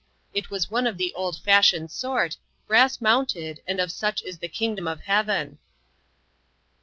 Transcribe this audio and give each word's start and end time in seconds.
It 0.33 0.49
was 0.49 0.71
one 0.71 0.87
of 0.87 0.97
the 0.97 1.13
old 1.13 1.39
fashioned 1.39 1.91
sort, 1.91 2.35
brass 2.65 3.01
mounted 3.01 3.61
and 3.67 3.79
of 3.79 3.91
such 3.91 4.23
is 4.23 4.39
the 4.39 4.47
Kingdom 4.47 4.87
of 4.87 5.01
Heaven." 5.01 5.59